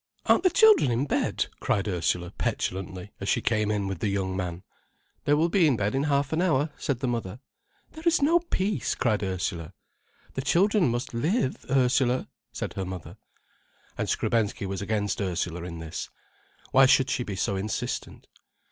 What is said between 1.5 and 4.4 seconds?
cried Ursula petulantly, as she came in with the young